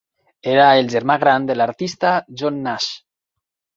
Era 0.53 0.63
el 0.77 0.87
germà 0.93 1.17
gran 1.25 1.45
de 1.51 1.57
l'artista 1.61 2.15
John 2.43 2.61
Nash. 2.69 2.89